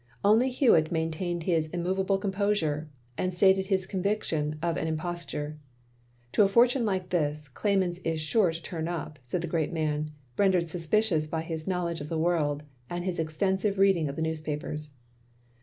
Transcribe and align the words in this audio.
Only 0.25 0.49
Hewitt 0.49 0.89
maiatained 0.91 1.43
his 1.43 1.67
immovable 1.67 2.17
com 2.17 2.31
posure, 2.31 2.87
and 3.19 3.35
stated 3.35 3.67
his 3.67 3.85
conviction 3.85 4.57
of 4.59 4.75
an 4.75 4.87
imposture. 4.87 5.59
"To 6.31 6.41
a 6.41 6.47
forttme 6.47 6.83
like 6.85 7.09
this, 7.09 7.47
claimants 7.47 7.99
is 7.99 8.19
sure 8.19 8.51
to 8.51 8.63
turn 8.63 8.87
up," 8.87 9.19
said 9.21 9.41
the 9.41 9.47
great 9.47 9.71
man, 9.71 10.09
rendered 10.39 10.69
suspicious 10.69 11.27
by 11.27 11.41
his 11.43 11.67
knowledge 11.67 12.01
of 12.01 12.09
the 12.09 12.17
world, 12.17 12.63
and 12.89 13.05
his 13.05 13.19
extensive 13.19 13.77
reading 13.77 14.09
of 14.09 14.15
the 14.15 14.23
newspapers. 14.23 14.93